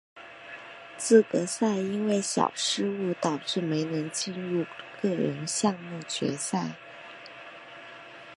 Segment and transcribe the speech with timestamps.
[0.97, 4.65] 资格赛因为小失误导致没能进入
[4.99, 6.71] 个人项目决赛。